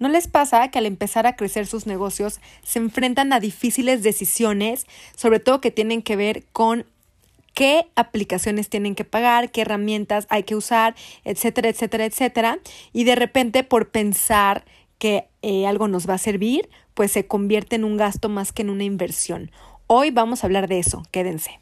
[0.00, 4.86] ¿No les pasa que al empezar a crecer sus negocios se enfrentan a difíciles decisiones,
[5.14, 6.86] sobre todo que tienen que ver con
[7.52, 10.94] qué aplicaciones tienen que pagar, qué herramientas hay que usar,
[11.24, 12.58] etcétera, etcétera, etcétera?
[12.94, 14.64] Y de repente por pensar
[14.96, 18.62] que eh, algo nos va a servir, pues se convierte en un gasto más que
[18.62, 19.50] en una inversión.
[19.86, 21.60] Hoy vamos a hablar de eso, quédense.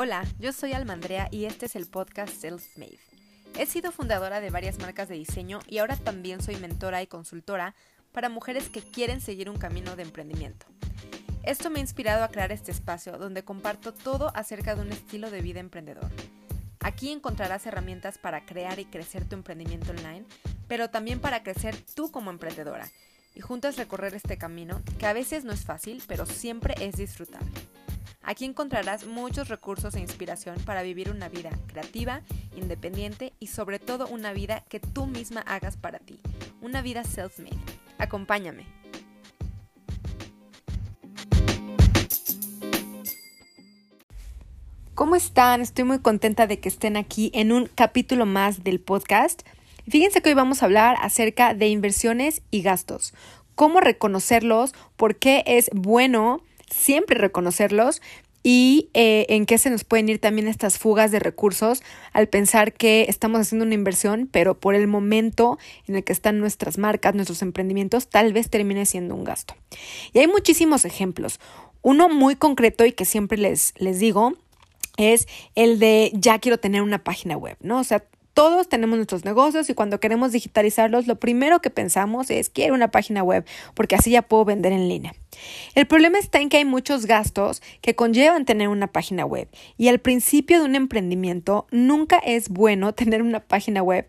[0.00, 3.00] Hola, yo soy Almandrea y este es el podcast Self-Made.
[3.58, 7.74] He sido fundadora de varias marcas de diseño y ahora también soy mentora y consultora
[8.12, 10.66] para mujeres que quieren seguir un camino de emprendimiento.
[11.42, 15.32] Esto me ha inspirado a crear este espacio donde comparto todo acerca de un estilo
[15.32, 16.08] de vida emprendedor.
[16.78, 20.26] Aquí encontrarás herramientas para crear y crecer tu emprendimiento online,
[20.68, 22.88] pero también para crecer tú como emprendedora
[23.34, 27.50] y juntas recorrer este camino que a veces no es fácil, pero siempre es disfrutable.
[28.28, 32.20] Aquí encontrarás muchos recursos e inspiración para vivir una vida creativa,
[32.54, 36.20] independiente y sobre todo una vida que tú misma hagas para ti,
[36.60, 37.56] una vida self-made.
[37.96, 38.66] Acompáñame.
[44.94, 45.62] ¿Cómo están?
[45.62, 49.40] Estoy muy contenta de que estén aquí en un capítulo más del podcast.
[49.88, 53.14] Fíjense que hoy vamos a hablar acerca de inversiones y gastos,
[53.54, 58.00] cómo reconocerlos, por qué es bueno siempre reconocerlos
[58.42, 62.72] y eh, en qué se nos pueden ir también estas fugas de recursos al pensar
[62.72, 67.14] que estamos haciendo una inversión, pero por el momento en el que están nuestras marcas,
[67.14, 69.54] nuestros emprendimientos, tal vez termine siendo un gasto.
[70.12, 71.40] Y hay muchísimos ejemplos.
[71.82, 74.34] Uno muy concreto y que siempre les, les digo
[74.96, 77.78] es el de ya quiero tener una página web, ¿no?
[77.78, 78.04] O sea,
[78.38, 82.92] todos tenemos nuestros negocios y cuando queremos digitalizarlos, lo primero que pensamos es quiero una
[82.92, 83.44] página web
[83.74, 85.12] porque así ya puedo vender en línea.
[85.74, 89.88] El problema está en que hay muchos gastos que conllevan tener una página web y
[89.88, 94.06] al principio de un emprendimiento nunca es bueno tener una página web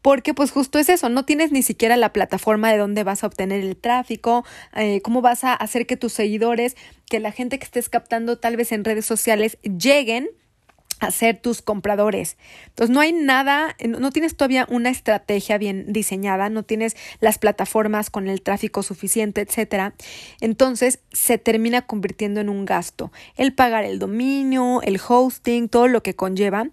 [0.00, 3.26] porque pues justo es eso, no tienes ni siquiera la plataforma de dónde vas a
[3.26, 4.44] obtener el tráfico,
[4.76, 6.76] eh, cómo vas a hacer que tus seguidores,
[7.10, 10.30] que la gente que estés captando tal vez en redes sociales lleguen
[11.02, 12.36] a ser tus compradores.
[12.68, 18.08] Entonces no hay nada, no tienes todavía una estrategia bien diseñada, no tienes las plataformas
[18.08, 19.94] con el tráfico suficiente, etcétera.
[20.40, 23.10] Entonces se termina convirtiendo en un gasto.
[23.36, 26.68] El pagar el dominio, el hosting, todo lo que conlleva.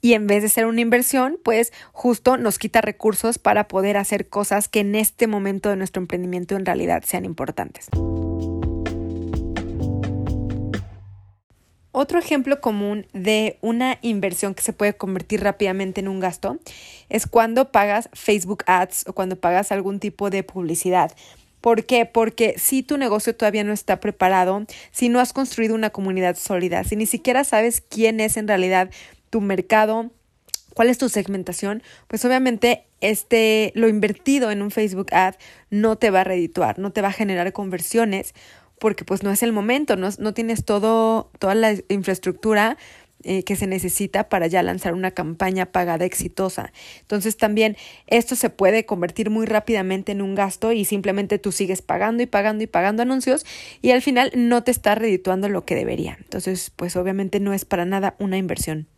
[0.00, 4.28] Y en vez de ser una inversión, pues justo nos quita recursos para poder hacer
[4.28, 7.88] cosas que en este momento de nuestro emprendimiento en realidad sean importantes.
[11.96, 16.58] Otro ejemplo común de una inversión que se puede convertir rápidamente en un gasto
[17.08, 21.12] es cuando pagas Facebook Ads o cuando pagas algún tipo de publicidad.
[21.60, 22.04] ¿Por qué?
[22.04, 26.82] Porque si tu negocio todavía no está preparado, si no has construido una comunidad sólida,
[26.82, 28.90] si ni siquiera sabes quién es en realidad
[29.30, 30.10] tu mercado,
[30.74, 35.34] cuál es tu segmentación, pues obviamente este lo invertido en un Facebook ad
[35.70, 38.34] no te va a redituar, no te va a generar conversiones
[38.78, 42.76] porque pues no es el momento, no, no tienes todo, toda la infraestructura
[43.26, 46.74] eh, que se necesita para ya lanzar una campaña pagada exitosa.
[47.00, 47.74] Entonces también
[48.06, 52.26] esto se puede convertir muy rápidamente en un gasto y simplemente tú sigues pagando y
[52.26, 53.46] pagando y pagando anuncios
[53.80, 56.18] y al final no te está redituando lo que debería.
[56.20, 58.88] Entonces pues obviamente no es para nada una inversión.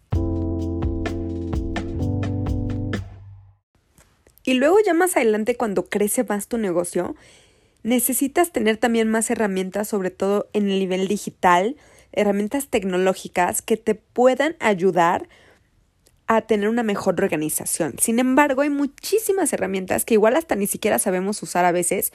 [4.42, 7.14] Y luego ya más adelante cuando crece más tu negocio,
[7.86, 11.76] necesitas tener también más herramientas, sobre todo en el nivel digital,
[12.10, 15.28] herramientas tecnológicas que te puedan ayudar
[16.26, 17.94] a tener una mejor organización.
[18.00, 22.12] Sin embargo, hay muchísimas herramientas que igual hasta ni siquiera sabemos usar a veces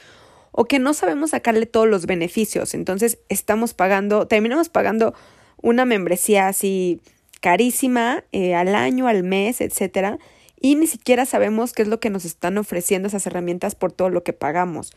[0.52, 2.74] o que no sabemos sacarle todos los beneficios.
[2.74, 5.14] Entonces, estamos pagando, terminamos pagando
[5.62, 7.00] una membresía así
[7.40, 10.20] carísima eh, al año, al mes, etcétera,
[10.60, 14.10] y ni siquiera sabemos qué es lo que nos están ofreciendo esas herramientas por todo
[14.10, 14.92] lo que pagamos.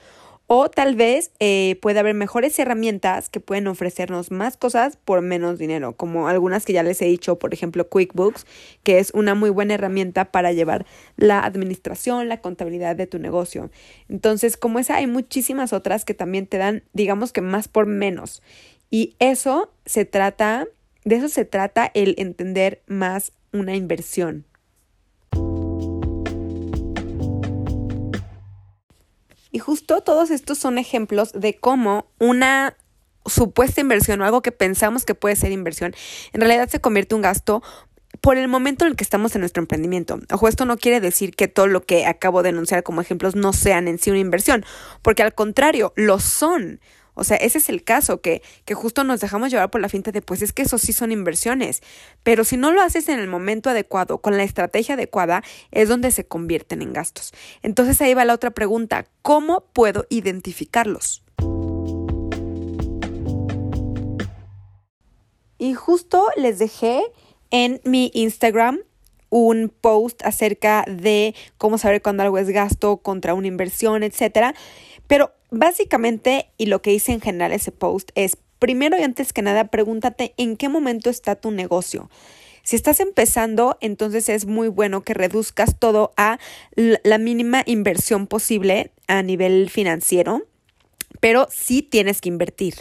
[0.47, 5.59] O tal vez eh, puede haber mejores herramientas que pueden ofrecernos más cosas por menos
[5.59, 8.45] dinero, como algunas que ya les he dicho, por ejemplo QuickBooks,
[8.83, 10.85] que es una muy buena herramienta para llevar
[11.17, 13.71] la administración, la contabilidad de tu negocio.
[14.11, 18.43] Entonces, como esa, hay muchísimas otras que también te dan, digamos que más por menos.
[18.91, 20.67] Y eso se trata,
[21.05, 24.45] de eso se trata el entender más una inversión.
[29.55, 32.77] Y justo todos estos son ejemplos de cómo una
[33.25, 35.95] supuesta inversión o algo que pensamos que puede ser inversión,
[36.33, 37.63] en realidad se convierte en un gasto
[38.21, 40.19] por el momento en el que estamos en nuestro emprendimiento.
[40.33, 43.53] Ojo, esto no quiere decir que todo lo que acabo de enunciar como ejemplos no
[43.53, 44.65] sean en sí una inversión,
[45.03, 46.81] porque al contrario, lo son.
[47.15, 50.13] O sea, ese es el caso, que, que justo nos dejamos llevar por la finta
[50.13, 51.83] de, pues es que eso sí son inversiones.
[52.23, 56.11] Pero si no lo haces en el momento adecuado, con la estrategia adecuada, es donde
[56.11, 57.33] se convierten en gastos.
[57.63, 61.23] Entonces ahí va la otra pregunta, ¿cómo puedo identificarlos?
[65.59, 67.03] Y justo les dejé
[67.51, 68.81] en mi Instagram
[69.31, 74.55] un post acerca de cómo saber cuándo algo es gasto contra una inversión, etcétera.
[75.07, 79.43] Pero básicamente, y lo que hice en general ese post es, primero y antes que
[79.43, 82.11] nada, pregúntate en qué momento está tu negocio.
[82.63, 86.39] Si estás empezando, entonces es muy bueno que reduzcas todo a
[86.77, 90.47] la mínima inversión posible a nivel financiero,
[91.21, 92.75] pero sí tienes que invertir.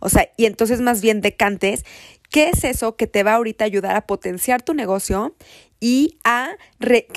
[0.00, 1.84] O sea, y entonces más bien decantes,
[2.30, 5.34] ¿qué es eso que te va ahorita a ayudar a potenciar tu negocio
[5.78, 6.56] y a,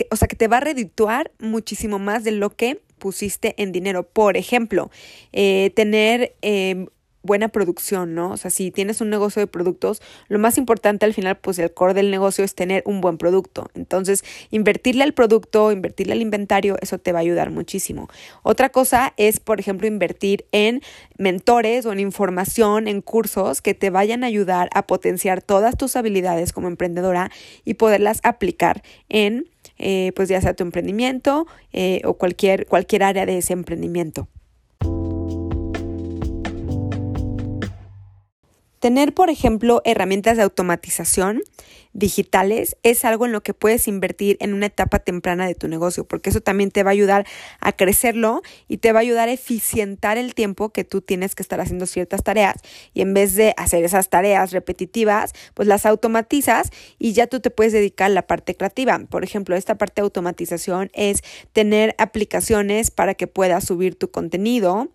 [0.10, 4.04] o sea, que te va a redituar muchísimo más de lo que pusiste en dinero.
[4.04, 4.90] Por ejemplo,
[5.34, 6.88] eh, tener em,
[7.24, 8.32] buena producción, ¿no?
[8.32, 11.74] O sea, si tienes un negocio de productos, lo más importante al final, pues el
[11.74, 13.70] core del negocio es tener un buen producto.
[13.76, 18.10] Entonces, invertirle al producto, invertirle al inventario, eso te va a ayudar muchísimo.
[18.44, 20.82] Otra cosa es, por ejemplo, invertir en
[21.18, 25.96] mentores o en información, en cursos que te vayan a ayudar a potenciar todas tus
[25.96, 27.32] habilidades como emprendedora
[27.66, 29.48] y poderlas aplicar en,
[29.78, 34.28] eh, pues ya sea tu emprendimiento eh, o cualquier, cualquier área de ese emprendimiento.
[38.82, 41.44] Tener, por ejemplo, herramientas de automatización
[41.94, 46.04] digitales es algo en lo que puedes invertir en una etapa temprana de tu negocio,
[46.04, 47.28] porque eso también te va a ayudar
[47.60, 51.44] a crecerlo y te va a ayudar a eficientar el tiempo que tú tienes que
[51.44, 52.56] estar haciendo ciertas tareas
[52.96, 57.52] y en vez de hacer esas tareas repetitivas, pues las automatizas y ya tú te
[57.52, 58.98] puedes dedicar a la parte creativa.
[59.12, 61.22] Por ejemplo, esta parte de automatización es
[61.54, 64.90] tener aplicaciones para que puedas subir tu contenido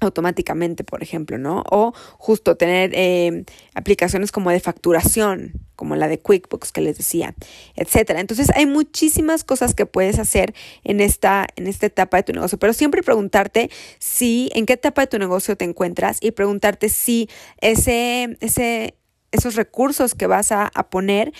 [0.00, 1.64] automáticamente, por ejemplo, ¿no?
[1.70, 7.34] O justo tener eh, aplicaciones como de facturación, como la de QuickBooks que les decía,
[7.76, 8.20] etcétera.
[8.20, 10.54] Entonces hay muchísimas cosas que puedes hacer
[10.84, 15.02] en esta, en esta etapa de tu negocio, pero siempre preguntarte si, en qué etapa
[15.02, 17.28] de tu negocio te encuentras y preguntarte si
[17.60, 18.96] ese, ese,
[19.32, 21.32] esos recursos que vas a, a poner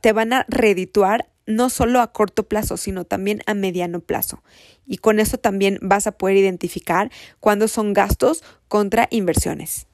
[0.00, 4.42] te van a redituar no solo a corto plazo, sino también a mediano plazo.
[4.86, 7.10] Y con eso también vas a poder identificar
[7.40, 9.86] cuándo son gastos contra inversiones.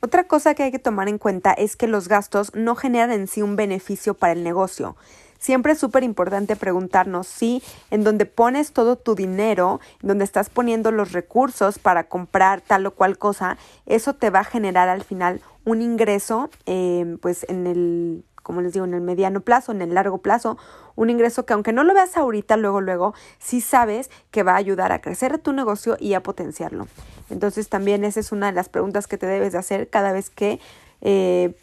[0.00, 3.26] Otra cosa que hay que tomar en cuenta es que los gastos no generan en
[3.26, 4.96] sí un beneficio para el negocio.
[5.38, 10.90] Siempre es súper importante preguntarnos si en donde pones todo tu dinero, donde estás poniendo
[10.90, 13.56] los recursos para comprar tal o cual cosa,
[13.86, 18.72] eso te va a generar al final un ingreso, eh, pues en el, como les
[18.72, 20.58] digo, en el mediano plazo, en el largo plazo,
[20.96, 24.56] un ingreso que aunque no lo veas ahorita, luego, luego, sí sabes que va a
[24.56, 26.88] ayudar a crecer tu negocio y a potenciarlo.
[27.30, 30.30] Entonces también esa es una de las preguntas que te debes de hacer cada vez
[30.30, 30.58] que
[31.00, 31.54] eh,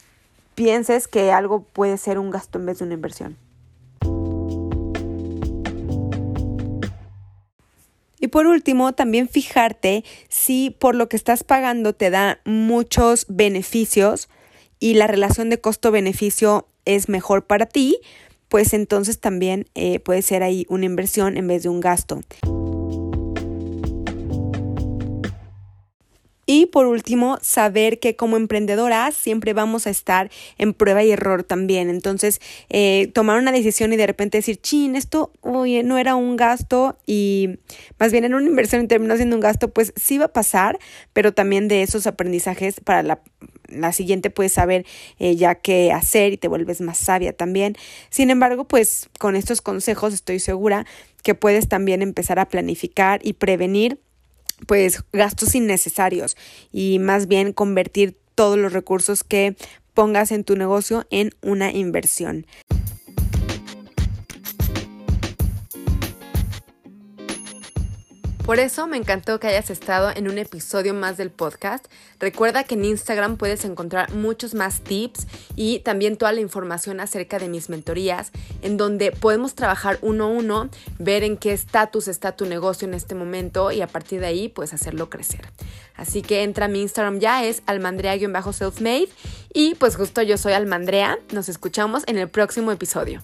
[0.53, 3.35] pienses que algo puede ser un gasto en vez de una inversión.
[8.35, 14.27] Por último, también fijarte si por lo que estás pagando te da muchos beneficios
[14.77, 17.97] y la relación de costo-beneficio es mejor para ti,
[18.49, 22.23] pues entonces también eh, puede ser ahí una inversión en vez de un gasto.
[26.45, 31.43] Y por último, saber que como emprendedora siempre vamos a estar en prueba y error
[31.43, 31.89] también.
[31.89, 32.39] Entonces,
[32.69, 36.97] eh, tomar una decisión y de repente decir, chin, esto, oye, no era un gasto
[37.07, 37.59] y
[37.99, 40.77] más bien en una inversión y terminó siendo un gasto, pues sí va a pasar,
[41.13, 43.21] pero también de esos aprendizajes para la,
[43.67, 44.85] la siguiente puedes saber
[45.17, 47.75] eh, ya qué hacer y te vuelves más sabia también.
[48.09, 50.85] Sin embargo, pues con estos consejos estoy segura
[51.23, 53.99] que puedes también empezar a planificar y prevenir
[54.65, 56.37] pues gastos innecesarios
[56.71, 59.55] y más bien convertir todos los recursos que
[59.93, 62.45] pongas en tu negocio en una inversión.
[68.45, 71.87] Por eso me encantó que hayas estado en un episodio más del podcast.
[72.19, 75.25] Recuerda que en Instagram puedes encontrar muchos más tips
[75.55, 80.27] y también toda la información acerca de mis mentorías, en donde podemos trabajar uno a
[80.27, 84.27] uno, ver en qué estatus está tu negocio en este momento y a partir de
[84.27, 85.49] ahí pues hacerlo crecer.
[85.95, 89.09] Así que entra a mi Instagram ya, es almandrea-selfmade
[89.55, 91.17] y pues justo yo soy Almandrea.
[91.33, 93.23] Nos escuchamos en el próximo episodio.